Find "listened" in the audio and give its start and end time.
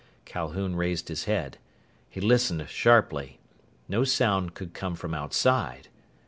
2.19-2.67